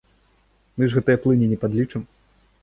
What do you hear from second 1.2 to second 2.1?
плыні не падлічым.